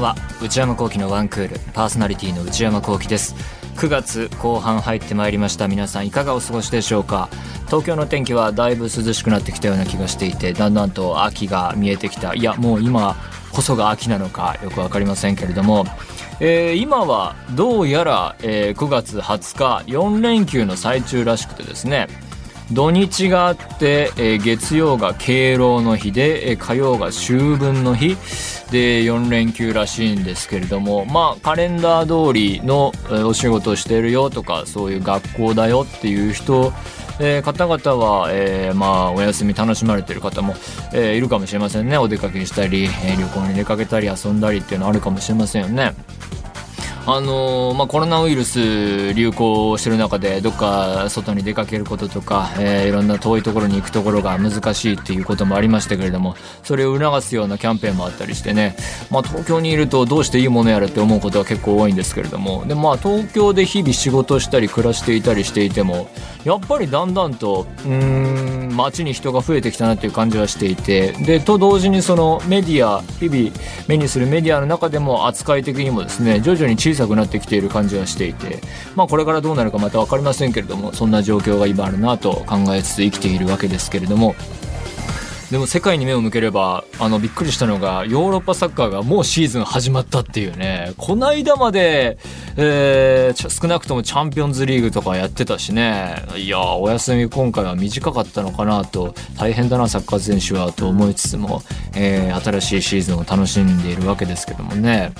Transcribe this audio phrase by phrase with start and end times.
[0.00, 0.16] んは。
[0.42, 1.60] 内山聖輝のワンクール。
[1.72, 3.36] パーソナリティの内山聖輝です。
[3.76, 5.68] 9月後半入ってまいりました。
[5.68, 7.28] 皆さんいかがお過ごしでしょうか？
[7.66, 12.34] 東京の天気はだいぶ涼しくなってきたような気がしていてだんだんと秋が見えてきた。
[12.34, 13.16] いやもう今
[13.52, 15.84] こそが秋なのかよく分かりませんけれども、
[16.40, 22.08] えー、今はどうやら、えー、9月20日4連休の最中らしくてですね
[22.72, 28.16] 土日があって、えー、月曜が敬老の日で、えー、火曜が秋分の日。
[28.70, 32.92] で4連休らしいんですけれどもまあカレンダー通りの、
[33.26, 36.72] お仕事してるよとかそういう学校だよっていう人
[37.22, 40.54] えー、方々は、えー、まあ、お休み楽しまれてる方も、
[40.94, 41.98] えー、いるかもしれませんね。
[41.98, 45.92] お出かけしたり、え旅行に出かけたり遊んだりっていうのあるかもしれませんよね。
[47.06, 58.76] あのー、まあ、コロナウイルス流行してる中でどっか外に出かけることとか、えー、いろんな遠いところに行くところが難しいっていうこともありましたけれどもそれを促すようなキャンペーンもあったりしてね、
[59.10, 62.64] まあ、東京にいるとどうしていいものやらって思うことは結構多いんですけれども。
[62.66, 66.08] で、まあ、東京で日々仕事したり暮らしていたりしていても
[66.44, 71.12] やっぱりだんだんとうん街に人が増えてきたなっていう感じはしていて。
[71.12, 73.50] でと同時にそのメディア日々
[73.88, 78.60] 目にするメディアの中でも扱い的にもですね徐々に小さくなってきている感じはしていて
[78.96, 84.34] まあこれからどうなるかまた分かりませんけれどもそんな状況が今あるなと考えつつ生きているわけですけれども
[85.50, 92.18] でも世界に目を向ければあのびっくりしたのがヨーロッパサッカーがもうシーズン始まったっていうねこの間まで、
[92.56, 101.62] えー、少なくともチャンピオンズリーグとかやってたしねいやお休み今回は短かったのかなと大変だなサッカー選手はと思いつつも、
[101.96, 105.12] えー、新しいシーズンを楽しんでいるわけですけどもね。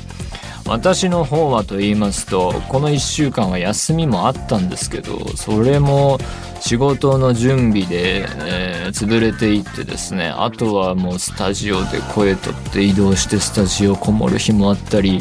[0.67, 6.19] 私の方はと言いますとこの1週間は休みもあったんですけどそれも
[6.61, 15.21] 仕事の準備で、えー、潰れていってですねあとはもうスタジオで声取って移動してスタジオこもる日もあったり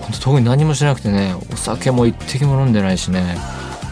[0.00, 3.36] 本当特に何もしなくてねお酒も一滴も飲んでないしね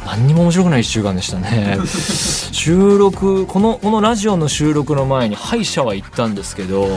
[0.04, 1.78] 何にも面白くない1週間でしたね。
[1.86, 6.88] 収録このこのラジオの収録の前に歯医者は行ったんですけど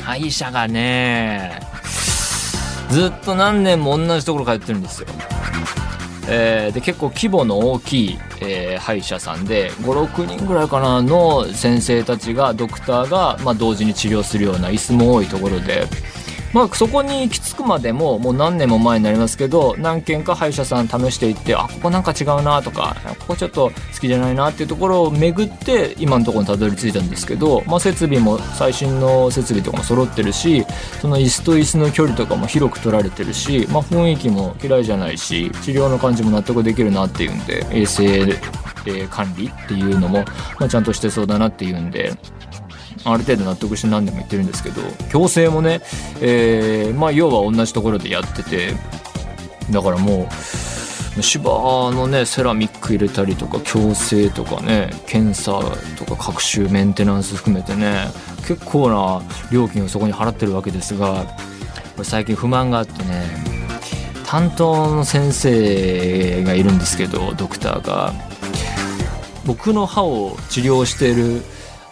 [0.00, 1.60] 歯医者がね
[2.90, 5.08] ずっと何年も同じところ通ってるんですよ。
[6.26, 15.86] えー、で結構規模の大きい、えー、歯医者さんで56人ぐらいかなの先生たちがドクターが、まあ、同時に治療するような椅子も多いところで。
[16.54, 30.64] まあ、そこに行き着くまでももう何年も前になりますけど何軒か歯医者さん試していってあここなんか違うなとかここちょっと好きじゃないなっていうところを巡って今のところにたどり着いたんですけど、まあ、設備も最新の設備とかも揃ってるし
[31.00, 38.32] その椅子と椅子の距離とかも広く取られてるし、まあ、雰囲気も嫌いじゃないし治療の感じも納得できるなっていうんで衛生
[39.10, 40.24] 管理っていうのも、
[40.60, 42.12] まあ、ちゃんとしてそうだなっていうんで
[43.04, 45.80] ある程度納得して何でも言ってるんですけど矯正もね、
[46.20, 48.72] えー、まあ要は同じところでやってて
[49.70, 50.28] だからも
[51.18, 55.60] う芝のねセラミック入れたりとか矯正とかね検査
[55.96, 58.06] とか各種メンテナンス含めてね
[58.48, 59.22] 結構な
[59.52, 61.24] 料金をそこに払ってるわけですが
[62.02, 63.22] 最近不満があってね
[64.26, 68.34] 担当の先生がいるんですけどドクターが。
[69.46, 71.42] 僕の歯を治療している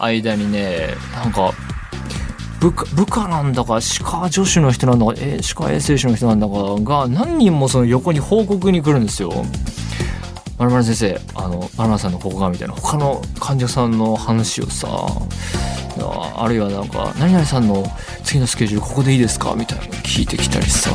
[0.05, 1.53] 間にねなんか
[2.61, 9.33] 部下部下なんだか歯科助手の人なんだか、え歯科衛生士の人なんだかが何人もその横に報告に来るんですよ。
[10.59, 14.89] まるまる先生あのまるまるさんのここがみたいな他の患者さんの話をさ
[16.37, 17.85] あるいはなんか何々さんの
[18.23, 20.91] 次のスケジュールここでいいですかみたいなの聞いてきたりさ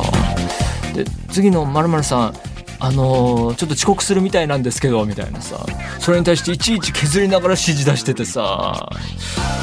[0.94, 2.34] で次のまるまるさん
[2.80, 5.64] あのー、ちょっと遅刻するみたいなんですけどみたいなさ。
[5.98, 8.88] それに対していちいち削りながら指示出しててさ。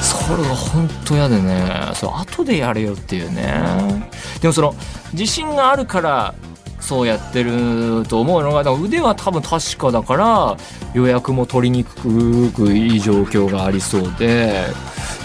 [0.01, 1.91] それが本当嫌でね。
[1.93, 4.09] そう後でやれよっていうね。
[4.41, 4.75] でもその
[5.13, 6.35] 自信があるから
[6.81, 10.57] そうやってると思うのが腕は多分確かだから
[10.94, 14.65] 予約も取りにくくいい状況がありそうで。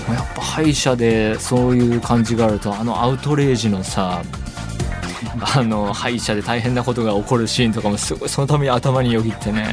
[0.09, 4.23] やっぱ歯医者でそういう感じがあるとあのアウトレイジのさ
[5.57, 9.67] あの歯医者で大変なことが起こるシーンとかもすごいそのために頭によぎってね。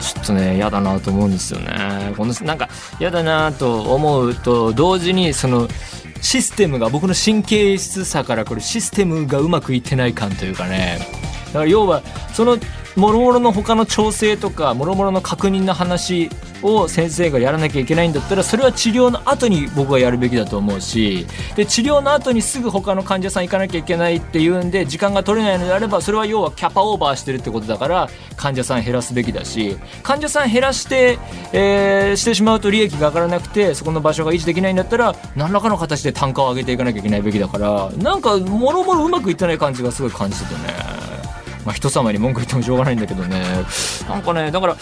[0.00, 2.14] ちょっとね嫌だなと思うんですよね。
[2.16, 2.68] このなんか
[3.00, 5.68] 嫌だなと思うと同時にその
[6.20, 10.98] システムが僕の神経質さからこれシステムがうまくいってない感というかね。
[11.46, 12.58] だから要はその
[12.96, 16.30] もろもろの他の調整とかもろもろの確認の話
[16.62, 21.26] を先生がやらなきゃいけないんだったらそれは治療の後に僕はやるべきだと思うし
[21.56, 31.18] で治療の後にすぐ他の患者さん行かなきゃいけないっていうんで時間が取れないのであればそれは要はキャパオーバーしてるってことだから患者さん減らすべきだし患者さん減らして、
[31.52, 41.05] えー、してしまうと利益が上がらなくてそこの場所が維持できないんだったら何らかの形で単価を上げていかなきゃいけないべきだからなんかもろもろうまくいってない感じがすごい感じててね。
[41.66, 43.42] まあ、人様に文句言ってもしょうがないんだけどね。
[44.08, 44.76] なんかねだから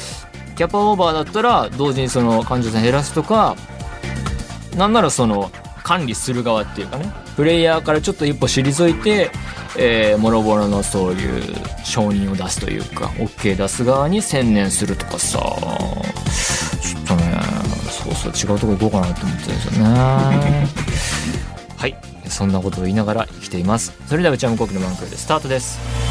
[0.55, 3.57] キャパオーバーだったら同時にその患者さん減らすとか
[4.77, 5.51] なんならその
[5.83, 9.31] 管理する側っていうかねプレイヤーからちょっと一歩退いて、
[9.79, 11.43] えー、もろもろのそういう
[11.85, 15.39] 承認を出すというか OK 出す側に専念するとかさ。
[15.39, 17.41] ちょっとね
[17.89, 20.69] そうそう違うとこ行こうかなって思ってるんですよね。
[21.77, 21.97] はい。
[22.29, 23.93] そんなことを言いながら生きています。
[24.07, 26.04] それでは内山聖輝のマンクルでスタートです。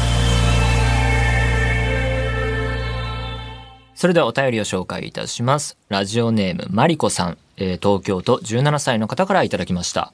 [4.04, 5.78] それではお便りを紹介いたします。
[5.88, 10.12] ラジオネーム、マリコさん、えー、東京都17歳の方からいただきました。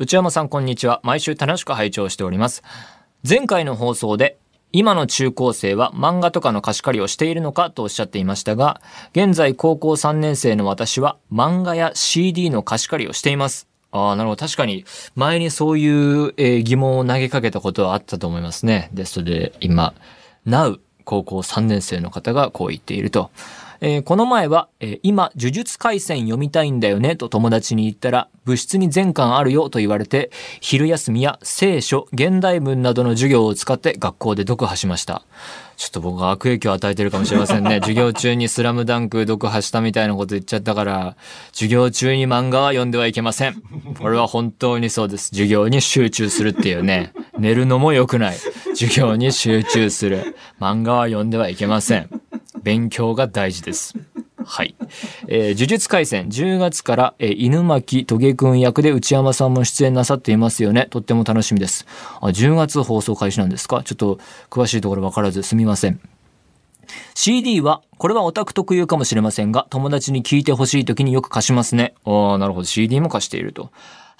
[0.00, 1.00] 内山さん、こんにちは。
[1.04, 2.64] 毎週楽しく拝聴しております。
[3.22, 4.36] 前回の放送で、
[4.72, 8.80] 今の中高生は漫画とかの貸し借りをしているのかとおっしゃっていましたが、
[9.12, 13.68] 現在高校3年生の私は漫画や CD の貸し借りをしています。
[13.92, 14.44] ああ、なるほど。
[14.44, 14.84] 確かに、
[15.14, 18.90] 前にそういう、えー、疑問を投げかけたことはあったと思いますね。
[18.92, 19.94] ですので、今、
[20.44, 20.80] Now
[21.10, 23.32] 高校3年生の方がこう言っていると。
[23.80, 30.30] えー、この前は、えー、今、呪術廻戦読みたいんだよねと友達に言ったら、物質に全巻あるよと言われて、
[30.60, 35.22] 昼休みや聖書、現代文などの授業を使って学校で読破しました。
[35.80, 37.76] ちょっと僕は悪影響を与えてるかもしれませんね。
[37.80, 41.16] 授業中にスラムダンク読破したみたいなこと言っちゃったから、
[41.52, 43.62] 授業中に漫画は読んではいけません。
[43.98, 45.28] これは本当にそうです。
[45.28, 47.14] 授業に集中するっていうね。
[47.38, 48.36] 寝るのも良くない。
[48.74, 50.36] 授業に集中する。
[50.60, 52.10] 漫画は読んではいけません。
[52.62, 53.94] 勉強が大事です。
[54.44, 54.74] はい。
[55.28, 60.86] えー、呪術廻戦10月から、えー、犬巻トゲくん役で内山さんも出演なさっていますよね。
[60.90, 61.86] とっても楽しみです。
[62.20, 63.82] あ、10月放送開始なんですか？
[63.84, 66.00] ちょっと詳しいところわからずすみません。
[67.14, 71.94] CD は、これはオタク特有かもしれませんが、友達に聞いてほしい時によく貸しますね。
[72.04, 72.64] ああ、なるほど。
[72.64, 73.70] CD も貸していると。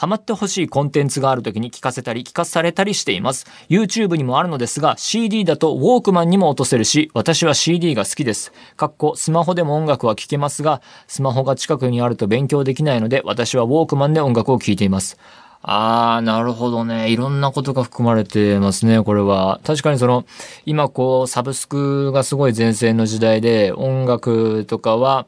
[0.01, 3.45] ハマってほしいコンテンツがある時に聞かせたり聞かされたりしています。
[3.69, 8.51] YouTube にもあるのですが、CD だとウォークマンにも落とせるし、私は CD が好きです。
[8.79, 15.19] かっこ、スマホでも音楽は聴けますが、スマホが近くにあると勉強できないので、私はウォークマンで音楽を聴いています。
[15.61, 17.11] あー、なるほどね。
[17.11, 19.61] いろんなことが含まれてますね、これは。
[19.65, 20.25] 確かにその、
[20.65, 25.27] 今こう、サブスクがすごい前線の時代で、音楽とかは、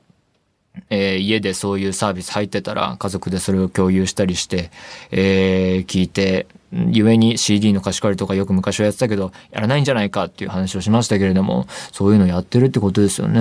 [0.90, 4.70] えー、家でそういうサービス入ってたら家族でそれを共有したりして、
[5.10, 13.40] えー、聞いて、故に CD の貸し借りとかよく昔はやってたけど、やらないんじゃないかっていう話をしましたけれども、そういうのやってるってことですよね。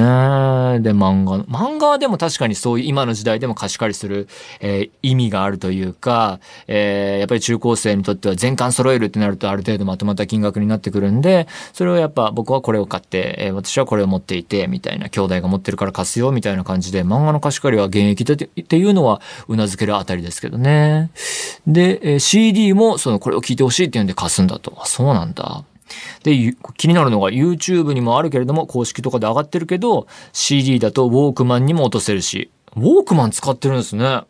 [0.82, 1.40] で、漫画。
[1.46, 4.28] 漫画はでも確かにそういう今の時代でも貸し借りする、
[4.60, 21.12] えー、意味があるというか、えー、やっぱり中高生にとっては全巻揃えるってなるとある程度まとまった金額になってくるんで、それをやっぱ僕はこれを買って、えー、私はこれを持っていて、みたいな、兄弟が持ってるから貸すよ、みたいな感じで、漫画の貸し借りは現役でっていうのは頷けるあたりですけどね。
[21.66, 24.82] で、えー、CD もそのこれを聞いてほしいっていうんで貸すんだと。
[24.86, 25.64] そうなんだ。
[26.24, 34.24] で、気になるのが YouTube にもあるけれども、公式とかで上がってるけど、CD だとウォークマンにも落とせるし、ウォークマン使ってるんですね。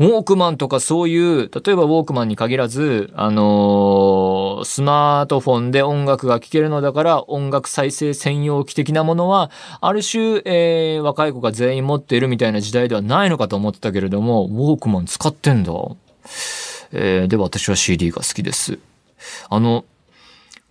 [0.00, 15.72] ウォークマンとかそういう、例えばウォークマンに限らず、あのー、スマートフォンで音楽が聴けるのだから音楽再生専用機的なものは、ある種、えー、若い子が全員持っているみたいな時代ではないのかと思ってたけれども、ウォークマン使ってんだ。
[16.92, 18.78] えー、で、私は CD が好きです。
[19.50, 19.84] あの、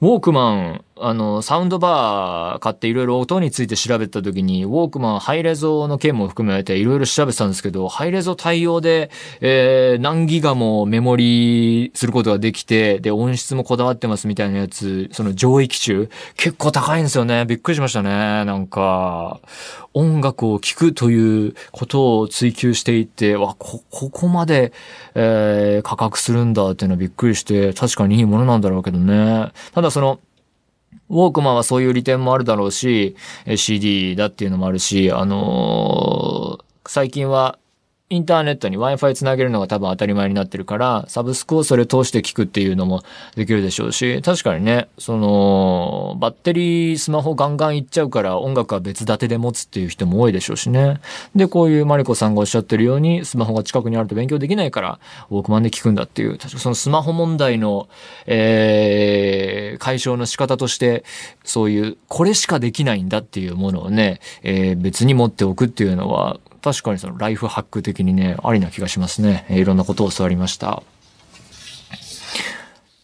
[0.02, 9.10] ウォークマン、あの、サウンドバー買っていろいろ音について調べた時に、ウォークマンハイレゾの件も含めていろいろ調べてたんですけど、ハイレゾ対応で、
[9.42, 17.46] えー、何ギガもメモリすることができて、で、音質もこだわってますみたいなやつ、その上位機種、結構高いんですよね。
[17.46, 18.10] びっくりしましたね。
[18.46, 19.40] なんか、
[19.94, 24.72] 音楽を聴くということを追求していて、わ、こ、ここまで、
[25.16, 29.52] えー、価格するんだっていうのはびっくりして、確かにいいものなんだろうけどね。
[29.74, 30.20] ただその、
[31.10, 33.16] ウォークマンはそういう利点もあるだろうし、
[33.56, 37.60] CD だっていうのもあるし、あのー、最近は
[38.10, 43.04] インターネットに Wi-Fi つなげるのが多分当たり前になってるから、サブスクをそれ通して聞くっていうのも
[43.36, 51.02] できるでしょうし、確かにね、その、バッテリー、スマホガンガンいっちゃうから音楽は別立てで持つっていう人も多いでしょうしね。
[51.36, 55.00] で、こういうマリコさんがおっしゃってるように、スマホが近くにあると勉強できないから、
[55.30, 57.90] ウォークマンで聞くんだっていう、確かそのスマホ問題の、
[58.26, 61.04] えー、解消の仕方として、
[61.44, 69.46] そういう、これしかできないんだっていうものをね、えー、別に持っておくっていうのは、確かにそのライフハック的にね、ありな気がしますね。
[69.50, 70.84] いろんなことを教わりました。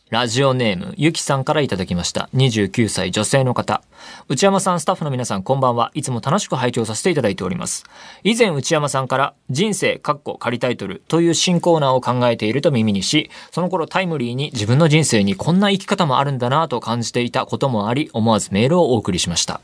[0.09, 2.27] ラジオネーム、ゆきさんからいただきました。
[2.35, 3.81] 29歳女性の方。
[4.27, 5.91] 内山さん、スタッフの皆さん、こんばんは。
[5.93, 7.85] いつも楽しく拝聴させていただいております。
[8.23, 19.61] 以前、内山さんから、人生、カッコ、仮タイトルという新コーナーを考えていると耳にし、その頃タイムリーに自分の人生にこんな生き方もあるんだなと感じていたこともあり、思わずメールをお送りしました。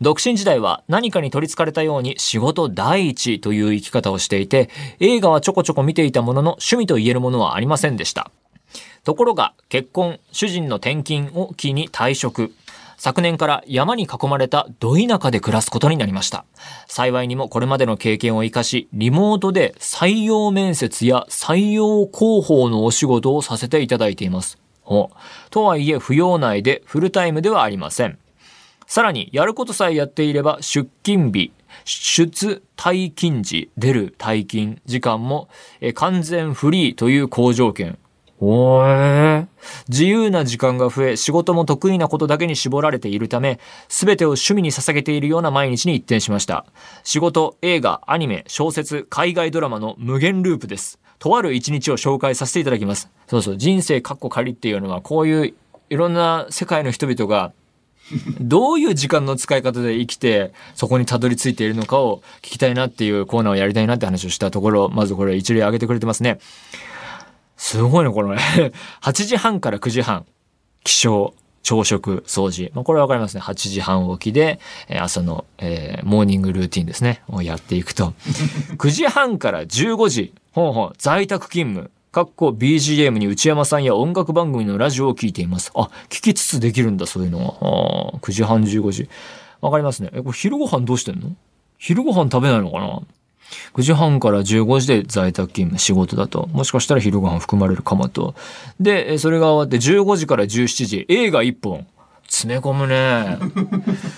[0.00, 8.30] 独身時代は何かに取り憑かれたように仕事第一という生き方をしていて、映画はちょこちょこ見ていたものの趣味と言えるものはありませんでした。
[9.04, 12.52] ところが結婚、主人の転勤を機に退職。
[12.96, 16.44] 昨年から山に囲まれたど田舎で暮らすことになりました。
[16.86, 24.58] 幸いにもこれまでの経験を活かし、リモートで採用面接や採用広報のお仕事をさせていただいています。
[25.50, 28.18] とはいえ、扶養内でフルタイムではありません。
[28.90, 31.52] さらに、やることさえやっていれば、出勤日、
[31.84, 35.48] 出退勤時、出る退勤時間も、
[35.94, 37.98] 完全フリーという好条件。
[38.40, 39.46] おー。
[39.88, 46.66] 自由な時間が増え、仕事も得意なことだけに絞られているため、すべてを趣味に捧げているような毎日に一転しました。
[47.04, 50.98] 仕事、映画、アニメ、小説、海外ドラマの無限ループです。
[51.20, 53.08] とある一日を紹介させていただきます。
[53.28, 55.54] そうそう、人生カッコ仮っていうのは、こういう
[55.90, 57.52] いろんな世界の人々が
[58.40, 66.38] どういう時間の使い方で生きて、そこにたどり着いているのかを聞きたいなっていうコーナーをやりたいなって話をしたところ、まずこれ一例挙げてくれてますね。
[67.56, 68.40] すごいね、このね。
[69.02, 70.24] 8時半から9時半、
[70.82, 72.70] 起床、朝食、掃除。
[72.74, 73.40] まあ、これわかりますね。
[73.42, 74.60] 8時半起きで、
[74.98, 77.22] 朝の、えー、モーニングルーティンですね。
[77.28, 78.14] をやっていくと。
[78.78, 81.90] 9時半から15時、ほんほん、在宅勤務。
[82.12, 85.70] かっこ BGM に内山さんや音楽番組のラジオを聞いています。
[85.76, 88.14] あ、聞きつつできるんだ、そういうのは。
[88.14, 89.08] あ9時半、15時。
[89.60, 90.10] わかりますね。
[90.12, 91.36] え、これ昼ご飯どうしてんの？
[91.78, 93.00] 昼ご飯食べないのかな
[93.74, 96.48] ?9 時半から15時で在宅勤務、仕事だと。
[96.48, 98.34] もしかしたら昼ご飯含まれるかもと。
[98.80, 101.86] で、それが終わって15時から17時、映画1本。
[102.30, 103.38] 詰め込むね。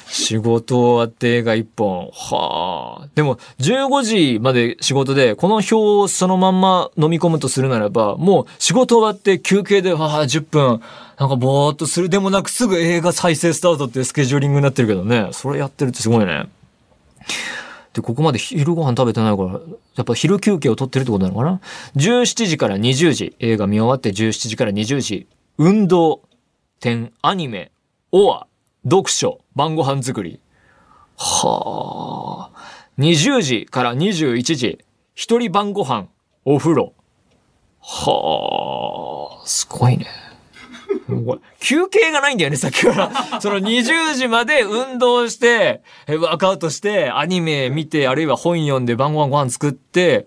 [0.06, 2.10] 仕事終わって映画一本。
[2.12, 3.08] はあ。
[3.14, 10.82] でも、15時まで仕事で、この表をそのまんま飲み込むとするならば、もう仕事終わって休憩で、はあ、10分、
[11.18, 15.30] なんかぼーっとするでもなくすぐ映画再生スタートってスケジューリングになってるけどね。
[15.32, 16.50] それやってるってすごいね。
[17.94, 19.58] で、ここまで昼ご飯食べてないから、や
[20.02, 21.60] っぱ昼休憩を取ってるってことなのかな
[21.96, 25.26] ?17 時から20時、映画見終わって17時から20時、
[25.56, 26.20] 運動、
[26.78, 27.71] 点、アニメ、
[28.14, 28.46] オア、
[28.84, 30.38] 読書、晩ご飯作り。
[31.16, 32.58] はあ。
[32.98, 36.08] 20時から21時、一人晩ご飯、
[36.44, 36.92] お風呂。
[37.80, 40.06] はあ、すごいね。
[41.58, 43.40] 休憩がないんだよね、さっきから。
[43.40, 50.26] その20時まで運動して、ワークアウトして、アニメ見て、あるいは本読んで晩ご飯ご飯作って、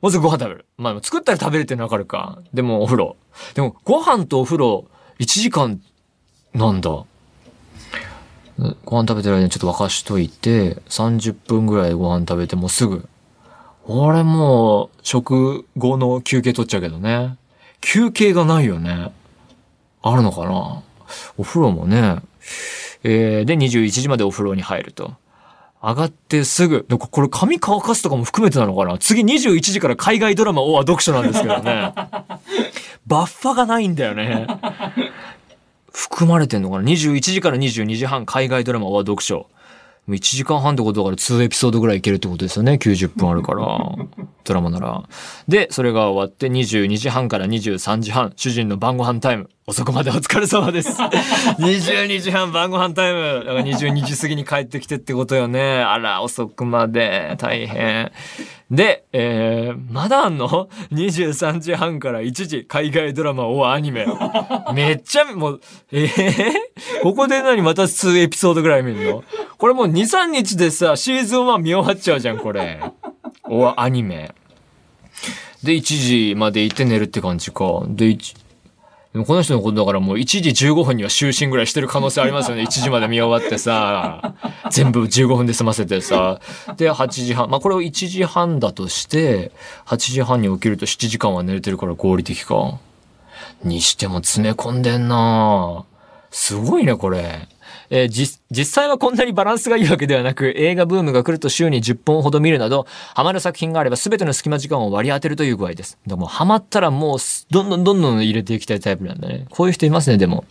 [0.00, 0.66] まずご飯食べる。
[0.76, 2.38] まあ、作ったら食べるってのはわかるか。
[2.54, 3.16] でもお風呂。
[3.54, 4.86] でも、ご飯とお風呂、
[5.18, 5.80] 1時間、
[6.56, 7.04] なんだ。
[8.84, 13.06] ご飯食べてる間にちょっと沸かしといて、30分ぐらいご飯食べてもうすぐ。
[13.86, 17.36] 俺もう、食後の休憩取っちゃうけどね。
[17.80, 19.12] 休憩がないよね。
[20.02, 20.82] あるのかな
[21.36, 22.16] お風呂もね。
[23.04, 25.14] えー、で、21時までお風呂に入ると。
[25.82, 31.92] 上がってすぐ、でこれ髪乾かすとかも含めてなのかな次21時から海外ドラマをは読書なんですけどね。
[33.06, 34.48] バッファがないんだよね。
[35.96, 39.48] 含まれてんのかな ?21 時から22時半海外ドラマは読書。
[40.08, 43.66] 1時間半ってことだから2エピソードぐらいいけるってことですよね？90分あるから。
[44.44, 45.08] ドラマなら。
[45.48, 49.48] で、それが終わって22時半から23時半、主人の晩ご飯タイム。
[49.68, 50.90] 遅くまでお疲れ様です。
[51.58, 53.42] 22時半晩ご飯タイム。
[53.44, 55.82] だから22時過ぎに帰ってきてってことよね。
[55.82, 57.34] あら、遅くまで。
[57.38, 58.12] 大変。
[58.70, 64.06] で、えー、まだあんの ?23 時半から1時、海外ドラマをアニメ。
[64.72, 66.52] めっちゃ、もう、えー、
[67.02, 67.60] ここで何？
[67.60, 69.24] また2エピソードぐらい見るの？
[69.58, 72.80] これもう2、3日でさ、シーズン1見終わっちゃうじゃん、これ。
[73.42, 74.32] お、アニメ。
[75.64, 75.80] で、1
[76.28, 77.82] 時まで行って寝るって感じか。
[77.88, 78.45] で、1、
[79.16, 82.64] でもこの人のことだからもう1時15分には就寝ぐらいしてる可能性ありますよね。
[82.68, 84.34] 1時まで見終わってさ、
[84.70, 86.38] 全部15分で済ませてさ。
[86.76, 87.48] で、8時半。
[87.48, 89.52] まあこれを1時半だとして、
[89.86, 92.78] 8時半に起きると7時間は寝れてるから合理的か。
[93.64, 95.86] にしても詰め込んでんな
[96.30, 97.48] すごいね、これ。
[97.90, 105.98] えー、実、際はこんなにバランスがいいわけではなく、映画ブームが来ると週に10本ほど見るなど、ハマる作品があれば全ての隙間時間を割り当てるという具合です。
[106.06, 107.18] でも、ハマったらもう、
[107.50, 109.46] どんどんどんどん入れていきたいタイプなんだね。
[109.50, 110.44] こういう人いますね、でも。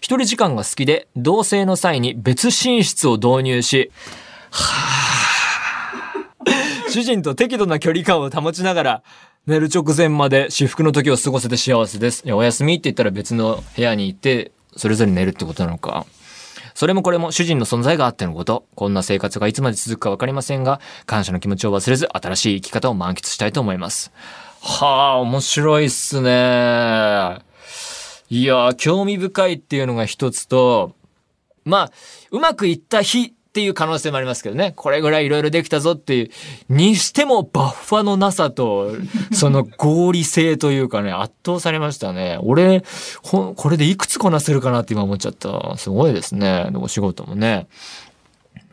[0.00, 3.90] 一人時間が好きで、同棲の際に別寝室を導入し、
[4.50, 9.02] はぁ、 主人と適度な距離感を保ちながら、
[9.46, 12.22] 寝る直前まで至福の時を過ごせて幸せです。
[12.24, 16.06] いや、お休みって言ったら別の部屋に行って、それぞれ寝るってことなのか。
[16.74, 18.66] それもこれも主人の存在があってのこと。
[18.74, 24.12] こんな生活がいつまで続くかわかりませんが、感謝の気持ちを忘れず、新しい生き方を満喫したいと思います。
[24.60, 27.38] はあ、面白いっすね。
[28.28, 30.94] いや、興味深いっていうのが一つと、
[31.64, 31.92] まあ、
[32.30, 34.74] うまくいった日っていう可能性もありますけどね。
[34.76, 36.30] これぐらいいろいろできたぞっていう。
[36.68, 38.90] にしてもバッファのなさと、
[39.32, 42.38] その合理性というかね、圧倒されましたね。
[42.42, 42.84] 俺、
[43.22, 45.74] これでいくつこなせるかなって今思っちゃった。
[45.78, 46.68] すごいですね。
[46.74, 47.66] お仕事もね。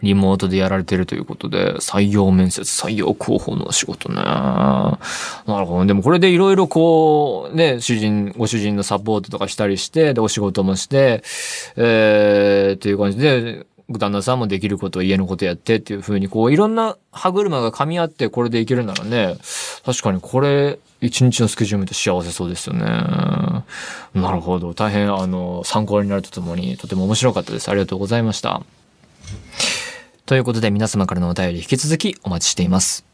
[0.02, 4.16] リモートでやられてるということで、採用面接、採用候補の仕事ね。
[4.16, 5.00] な
[5.48, 5.86] るほど。
[5.86, 11.24] でもこれでいろいろこう、ね、主人、ご主人のサポートとかしたりして、で、お仕事もして、
[11.78, 13.66] えー、っていう感じで、
[14.00, 19.36] 旦那さんもできること家のことやってっていう風にこういろんな歯車が噛み合ってこれでいけるならね
[19.86, 22.86] 確かにこれ一日のスケジュール見て幸せそうですよね。
[24.14, 24.74] なるほど。
[24.74, 27.70] 大変あの参考になるとともにとても面白かったです。
[27.70, 28.62] ありがとうございました。
[30.26, 33.13] ということで皆様からのお便り引き続きお待ちしています。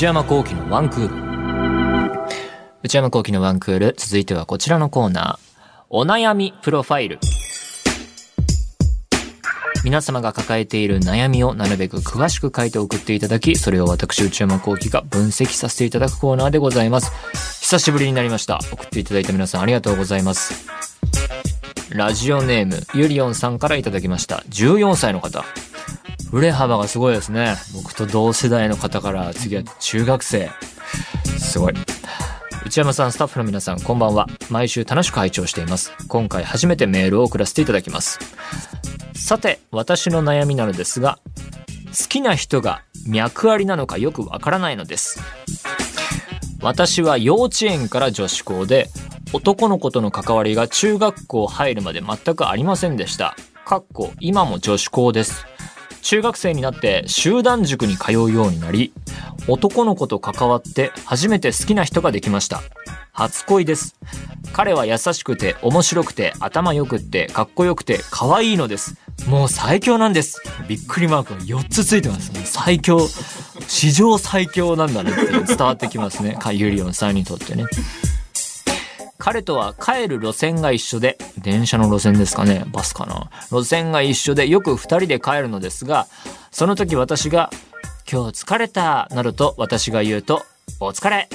[0.00, 1.14] 内山幸輝のワンクール。
[2.82, 5.84] 内山幸輝のワンクール、続いてはこちらのコーナー。
[5.90, 7.18] お悩みプロファイル。
[9.84, 17.12] 皆様が抱えている悩みをなるべく詳しく書いて送っていただき、それを私内山幸輝が分析させていただくコーナーでございます。
[17.60, 18.58] 久しぶりになりました。
[18.72, 20.66] 送っていただいた皆さんありがとうございます。
[21.90, 24.44] ラジオネーム、ゆりおんさんからいただきました。
[24.48, 25.44] 14歳の方。
[26.32, 27.56] 売れ幅がすごいですね。
[27.74, 30.50] 僕と同世代の方から次は中学生。
[31.38, 31.74] すごい。
[32.64, 34.28] 内山さん、スタッフの皆さん、こんばんは。
[34.48, 35.92] 毎週楽しく拝聴しています。
[36.06, 38.20] 今回初めてメールを送らせていただきます。
[39.14, 41.18] さて、私の悩みなのですが、
[41.98, 45.20] 好きな人が脈ありなのかよくわからないのです。
[46.62, 48.88] 私は幼稚園から女子校で、
[49.32, 53.34] 男の子との関わりが中学校入るまで全くありませんでした。
[53.64, 55.46] かっこ、今も女子校です。
[56.02, 58.92] 中学生になって集団塾に通うようになり、
[59.48, 62.62] 男の子と関わって初めて好きな人ができました。
[63.12, 63.96] 初恋です。
[64.52, 68.96] 彼は優しくて面白くて頭良くってかっこよくて可愛いのです。
[69.26, 70.42] もう最強なんです。
[70.68, 72.32] びっくりマークが4つついてます。
[72.44, 73.06] 最強。
[73.68, 76.38] 史上最強なんだねって伝わってきますね。
[76.52, 77.64] ユリオンさんにとってね。
[79.20, 82.64] 彼とは帰る路線が一緒で、電車の路線ですかね。
[82.72, 83.30] バスかな。
[83.50, 86.06] 路線が一緒でよく二人で帰るのですが、
[86.50, 87.50] その時私が、
[88.10, 90.42] 今日疲れた、なると私が言うと、
[90.80, 91.28] お疲れ。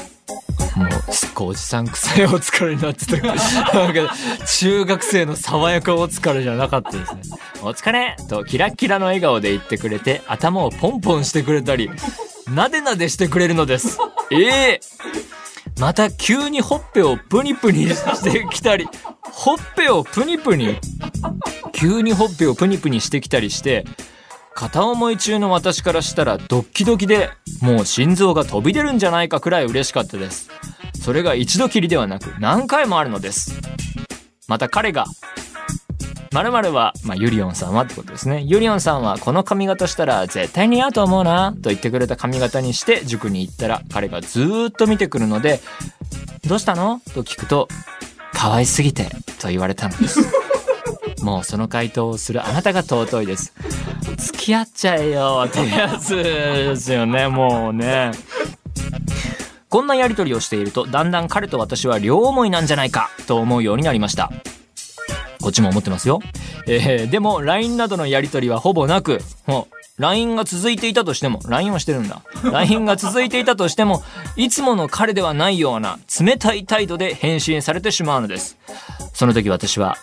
[0.75, 3.93] もう、すっごいおじさん臭いお疲れになってた。
[3.93, 4.09] けど、
[4.47, 7.21] 中学生の爽やかお疲れじゃなかったですね。
[7.61, 11.91] お疲れとキラキラの笑顔で言ってくれて、頭をポンポンしてくれたり、
[12.49, 13.99] なでなでしてくれるのです。
[14.31, 14.79] ええ。
[14.81, 15.34] ー
[15.79, 18.87] また急にほっぺをプニプニしてきたり、
[19.21, 20.79] ほっぺをプニプニ
[21.73, 23.85] 急にほっぺをプニプニしてきたりして、
[24.53, 27.29] 片思い中の私からしたらドッキドキで、
[27.61, 30.49] もう心臓が飛び出るんじゃないかくらい嬉しかったです。
[31.01, 33.59] それが一度きりではなく何回もあるのです。
[34.47, 35.05] また彼が
[36.35, 38.41] 〇〇は、まあ、ユリオンさんはってことですね。
[38.41, 45.61] ユリオンさんはこの髪型したら絶対似合うと思うな、と言ってくれた髪型にして塾に行ったら彼がずーっと見てくるので、
[46.45, 46.99] どうしたの？
[47.13, 47.69] と聞くと、
[48.33, 50.19] 可愛すぎて、と言われたのです。
[51.23, 53.53] もうその回答をするあなたが尊いです。
[54.17, 58.11] 付き合っちゃえよってやつですよね、もうね。
[59.69, 64.31] こんなやりとりをしていると、だんだん彼と私は両思いなんじゃないかと思うようになりました。
[65.45, 66.21] こっちも思ってますよ。
[66.65, 72.23] えー、でも LINE などのやり取りはほぼなく、もう LINE が続いていたとしても、LINE はしてるんだ。
[72.51, 74.01] LINE が続いていたとしても、
[74.37, 78.57] いつもの彼ではないような冷たい態度で返信されてしまうのです。
[79.13, 79.97] その時私は、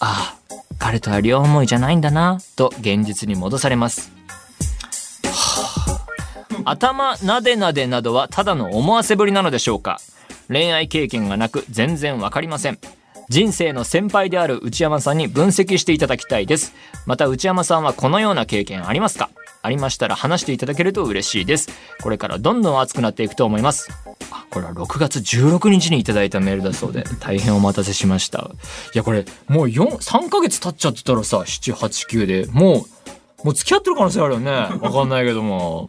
[0.00, 4.10] ああ、彼とは両思いじゃないんだな、と現実に戻されます。
[6.64, 10.00] 頭なでなでなどはただの思わせぶりなのでしょうか
[10.48, 12.78] 恋愛経験がなく全然わかりません。
[13.28, 16.74] 人生の先輩である内山さんに分析していただきたいです。
[17.06, 19.30] また内山さんはこのような経験ありますか？
[19.62, 21.70] ありましたら話していただけると嬉しいです。
[22.02, 23.88] これからどんどん熱くなっていくと思います。
[24.30, 28.50] あ、これは6月16日にいただいたメールだそうで、大変お待たせしました。
[28.94, 32.84] いや、これ、もう4、3ヶ月経っちゃってたらさ、7、8、9で、も
[33.42, 34.50] う、もう付き合ってる可能性あるよね。
[34.52, 35.88] わかんないけども。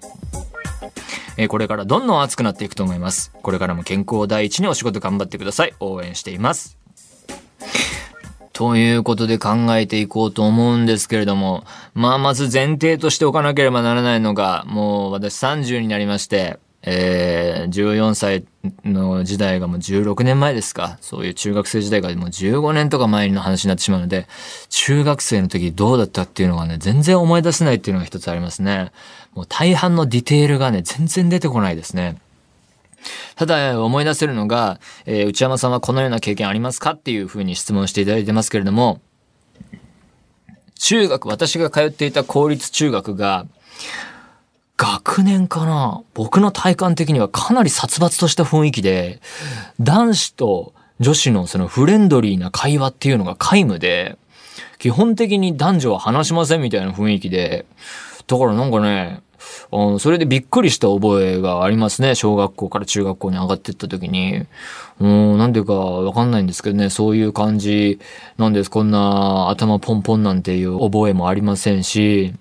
[1.37, 3.33] えこれからどんどん熱くなっていくと思います。
[3.41, 5.73] これからも健康第一にお仕事頑張ってください。
[5.81, 6.77] 応援しています。
[8.55, 18.45] ということで考えていこうと思うんですけれども、まあまず前提としておかなければならないのが、もう私30になりまして、えー、14歳
[18.85, 20.97] の時代がもう16年前ですか。
[21.01, 24.25] そういう中学生時代がもう15年とか前の話になってしまうので、
[24.69, 28.93] 中学生の時どうだったっていうのがね、全然思い出せないっていうのが一つありますね。
[29.33, 32.15] もう大半のディテールがね、全然出てこないですね。
[33.35, 39.01] ただ思い出せるのが、えー、内山さんはこのような経験ありますかっていうふうに質問していただいてますけれども、
[40.77, 43.47] 中学、私が通っていた公立中学が、
[44.77, 46.01] 学年かな？
[46.13, 49.21] 僕の体感的にはかなり殺伐とした雰囲気で、
[49.79, 54.17] 男子と女子のそのフレンドリーな会話っていうのが皆無で、
[54.85, 57.65] 基本的に男女は話しませんみたいな雰囲気で、
[58.27, 59.23] だからなんかね、
[59.71, 62.13] うんそれでびっくりした覚えがありますね。
[62.13, 64.45] 小学校から中学校に上がってった時に。
[64.99, 67.99] うん、なんていうかわかんないんですけどね、そういう感じ
[68.37, 68.69] なんです。
[68.69, 72.35] こんな頭ポンポンなんていう覚えもありませんし、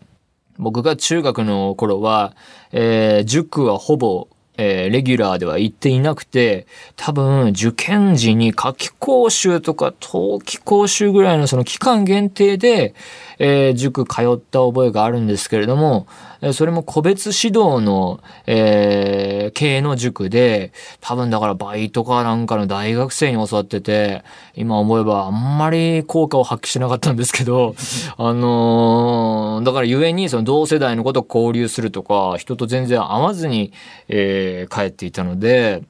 [0.59, 2.37] 僕が中学の頃は、
[2.73, 12.95] えー、塾はほぼえー、レギュラーでは行っていなくて、多分受験時に夏季講習とか冬季講習ぐらいのその期間限定で、
[13.39, 16.07] えー、塾通った覚えがあるんですけれども、
[16.53, 27.75] それも個別指導の、えー、系の塾で、多分だからバイトかなんかの大学生に教わってて、今思えばあんまり効果を発揮しなかったんですけど、
[28.17, 33.73] あのー、だから故にその同世代のことを交流するとか、人と全然会わずに、
[34.09, 35.83] えー、帰っていたので、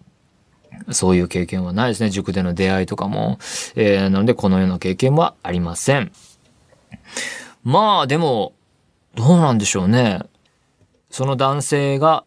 [0.91, 2.11] そういう経験はないですね。
[2.11, 3.39] 塾での出会いとかも。
[3.75, 6.13] えー、なので、このような経験はありません。
[7.63, 8.53] まあ、でも、
[9.15, 10.21] どうなんでしょうね。
[11.15, 12.25] その男性が、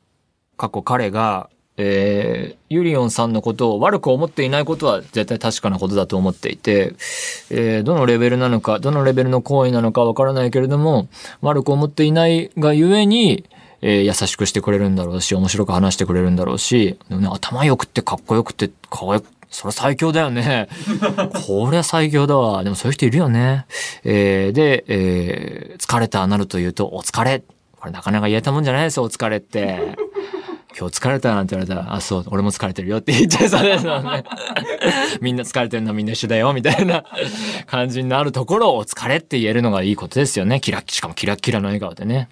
[0.56, 6.96] 過去彼が、えー、ユリオンさんのことを悪く思っていないことは絶対確かなことだと思っていて、
[7.50, 11.10] えー、どのレベルなのか、どのレベルの行為なのかわからないけれども、
[11.42, 13.44] 悪く思っていないがゆえに、
[13.82, 20.70] えー、優しくしてくれるんだろうし、面白く話してくれるんだろうし、でもね、頭良くってかっこよくて、かわいそれ最強だよね。
[21.46, 22.64] これは最強だわ。
[22.64, 23.66] でもそういう人いるよね。
[24.06, 27.44] えー、で、えー、疲れたなると言うと、お疲れ。
[27.88, 29.80] これなかなか言えたもんじゃないですよ、お疲れって。
[30.78, 34.24] 今日疲れたなんて言われたら、あ、そう、俺も疲れてるよって言っちゃいそうですよね。
[35.22, 37.04] みんな疲れてるのみんな一緒だよ、みたいな
[37.66, 40.60] 感じになるところをお疲れって言えるのがいいことですよね。
[40.60, 42.30] キラしかもキラッキラの笑顔でね。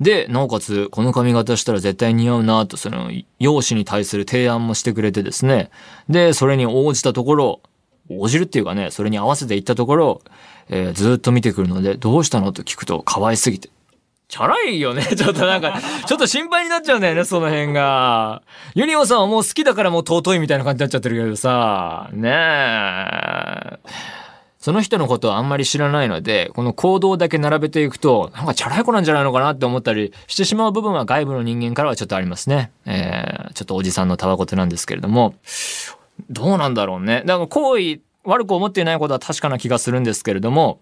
[0.00, 5.70] で、なおかつ、この髪型したら絶対似合うなと、その、容姿に対する提案もしてくれてですね。
[6.08, 7.60] で、それに応じたところ、
[8.10, 10.22] 応じるっていうかね、それに合わせていったところ、
[10.68, 13.70] えー、ずっと見てくるので、どうしたのと聞くと可愛すぎて、
[14.32, 15.02] チャラいよね。
[15.14, 18.40] ちょっとなんか、ちょっと心配になっちゃうんだよね、その辺が。
[18.74, 23.78] ユニオさんはもう好きだからもう尊いみたいな感じになっちゃってるけどさ、ねえ。
[24.56, 32.72] その人のことをあんまり知らないので、この行動だけ並べていくと、なんかチャラい子なんじゃないのかなって思ったりしてしまう部分は外部の人間からはちょっとありますね。
[32.86, 35.34] えー、ちょっとおじさんのたわごとなんですけれども、
[36.30, 37.22] どうなんだろうね。
[37.26, 40.80] だから行為、悪く思っていないことは確かな気がするんですけれども、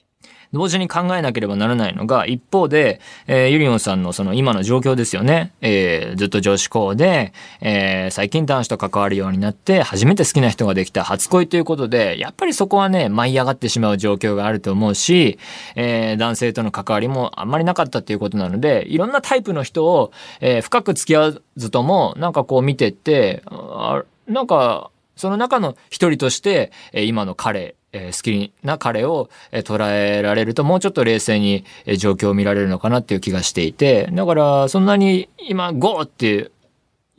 [0.53, 5.53] 同時に考えなければならないのが、一方で、えー、ユリオンさんのその今の状況ですよね。
[5.61, 15.39] えー、ずっと女子校で、えー、最近男子と関わるようになって、初めて好きな人ができた初恋ということで、やっぱりそこはね、舞い上がってしまう状況があると思うし、
[15.77, 20.11] えー、男性との関わりもあんまりなかったっていうことなので、いろんなタイプの人を、
[20.41, 36.51] えー、深く付き合わずとも、なんかこう見てって、あなんか、その中の一人として、え、今の彼えー、好きな彼を、えー、捉えられるともうちょっと冷静に、えー、状況を見られるのかなっていう気がしていて、だからそんなに今ゴーって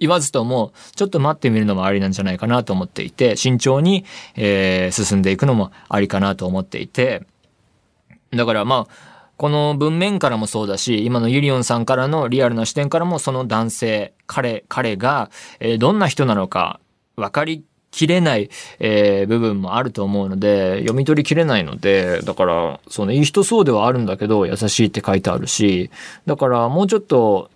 [0.01, 4.03] 言わずとも、ちょっと待ってみるのもありなんじゃないかなと思っていて、慎重に、
[4.35, 7.23] えー、進んでいくのもありかなと思っていて、
[8.31, 15.29] だからまあ、この文面からもそうだし、今のユリオンさんからのリアルな視点からもその男性、彼、彼が、
[15.59, 16.79] え、どんな人なのか
[17.15, 18.49] 分かりきれない、
[18.79, 25.91] えー、部分もあると思うので、読み取りきれないので、だから、そうね、いい人そうではあるんだけど、優しいって書いてあるし、
[26.25, 27.51] だからもうちょっと、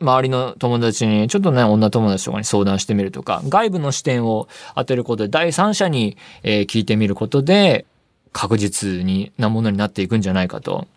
[0.00, 7.86] 周りの友達に、ちょっとね、女友達とかに相談してみるとか、外部の視点を当てることで、第三者に、えー、聞いてみることで、
[8.32, 10.88] 確実になものになっていくんじゃないかと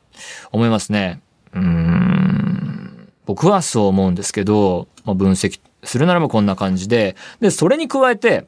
[0.52, 1.22] 思いますね。
[1.54, 3.10] うん。
[3.26, 8.48] 僕はそう思うんですけど、まあ、分析するならばこんな感じで、で、それに加えて、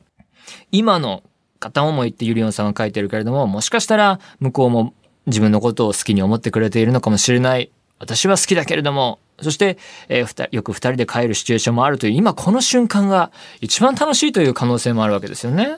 [0.71, 1.23] 今の
[1.59, 4.93] 片思いってユリオンさんが書いてるけれども、もしかしたら向こうも
[5.25, 7.71] 自分のことを好きに思ってくれているのかもしれない。
[7.99, 9.77] 私は好きだけれども、そして、
[10.09, 15.77] えー、よく二人で帰るシチュエーションもあるという、今この瞬間が一番楽しいという可能性もあるわけですよね。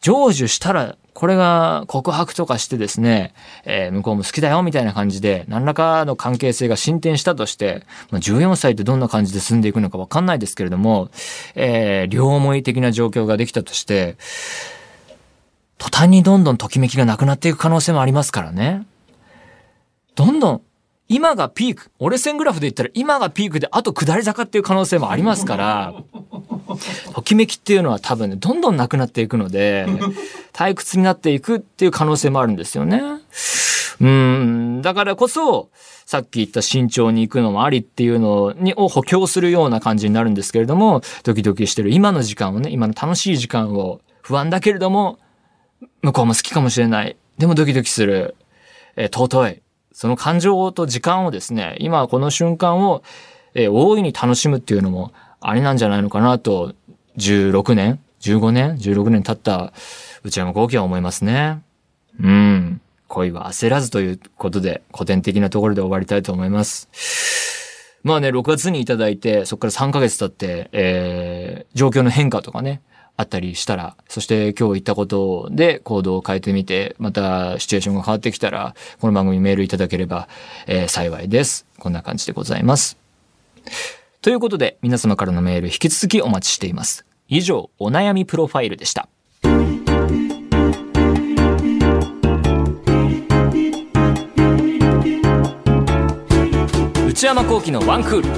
[0.00, 11.10] 成就したら、これが告白とかしてですね、えー、向こうも好きだよみたいな感じで、何らかの関係性が進展したとして、まあ、14歳ってどんな感じで進んでいくのかわかんないですけれども、
[11.54, 14.16] えー、両思い的な状況ができたとして、
[15.78, 18.86] 途端にどんどんときめきがなくなっていく可能性もありますからね。
[20.14, 20.62] どんどん
[21.08, 21.90] 今がピーク。
[21.98, 25.94] 折れ線グラフで言ったら今がピークであと下り坂っていう可能性もありますから、
[27.14, 29.86] ときめきっていうのは多分ね、どんどんなくなっていくので、
[30.52, 33.02] 退屈になっていくっていう可能性もあるんですよね。
[34.00, 35.68] うん、だからこそ、
[36.06, 45.18] さっき言った慎重に行くのもありっていうのにを補強するような感じになるんですけれども、ドキドキしてる今の時間をね、今の楽しい時間を不安だけれども、
[46.02, 47.16] 向こうも好きかもしれない。
[47.38, 48.34] でもドキドキする。
[48.96, 49.62] えー、尊い。
[49.92, 53.02] その感情と時間をですね、今この瞬間を、
[53.54, 56.74] えー、大いに楽しむっていうのもありなんじゃないのかなと、
[57.18, 59.72] 16年 ?15 年 ?16 年経った
[60.24, 61.62] 内山幸輝は思いますね。
[62.20, 62.80] うん。
[63.08, 66.88] 恋は焦らずということで、古典的なところで終わりたいと思います。
[68.02, 72.80] まあね、6月にいただいて、そこから3ヶ月経って、えー、状況の変化とかね、
[73.16, 80.28] あったりしたら、そして今日言ったことで行動を変えてみて、またシチュエーションが変わってきたら、この番組メールいただければ、
[80.66, 81.66] えー、幸いです。
[81.78, 82.98] こんな感じでございます。
[84.22, 87.04] ということで、皆様からのメール引き続きお待ちしています。
[87.26, 89.08] 以上、お悩みプロファイルでした。
[97.04, 98.28] 内山幸喜のワンクール。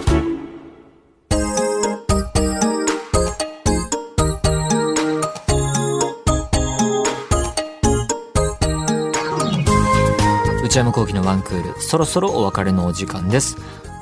[10.64, 13.58] 内山幸喜のワンクール、そろそろお別れのお時間です。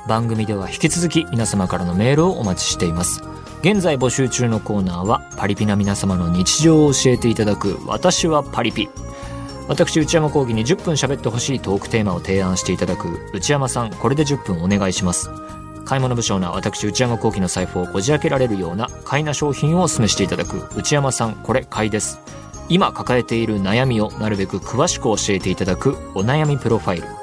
[0.07, 3.23] 番組では引き続き皆様からのメールをお待ちしています。
[3.61, 8.89] 現在募集中のコーナーは、パリピな皆様の日常を教えていただく、私はパリピ。
[9.69, 15.29] 私、内山幸喜に10分喋ってほしいトークテーマを提案していただく、内山さん、これで10分お願いします。
[15.85, 22.19] 買い物不詳な私内山幸喜の財布をこじ開けられるような買いな商品をお勧めしていただく内山さんこれ買いです
[22.69, 27.22] 今抱えている悩みをなるべく詳しく教えていただくお悩みプロファイル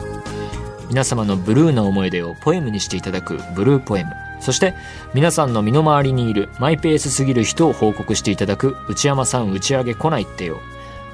[0.90, 4.10] 皆様のブルーな思い出をポエムにしていただくブルーポエム。
[4.40, 4.74] そして
[5.14, 10.60] 皆さんの身の回りにいるマイペースすぎる人を報告していただく内山さん打ち上げ来ないってよ。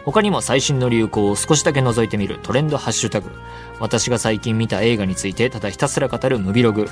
[0.06, 3.30] 他にも最新の流行を少しだけ覗いてみるトレンドハッシュタグ。
[3.78, 6.88] 私が最近見た映画についてただひたすら語るムビログ。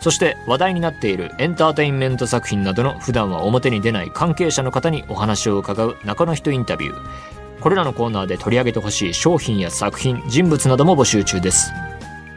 [0.00, 7.60] そして話題になっているエンターテインメント作品などの普段は表に出ない関係者の方にお話を伺う中の人インタビュー。
[7.60, 11.72] これらのコーナーで取り上げてほしい商品や作品人物なども募集中です。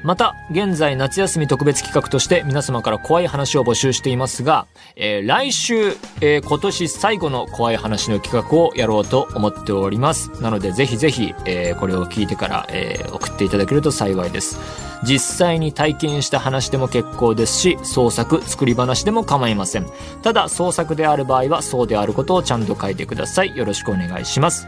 [0.03, 10.29] また、現在夏休み特別企画として皆様から怖い話を募集していますが、えー、来週、えー、今年最後の怖い話の企画をやろうと思っております。
[10.41, 14.59] なのでぜひぜひ、えー、これを聞いてから、え送っていただけると幸いです。
[15.03, 19.87] 実際に体験した話でも結構ですし、創作、作り話でも構いません。
[20.21, 23.55] ただ、創作である場合はそうであることをちゃんと書いてください。
[23.55, 24.67] よろしくお願いします。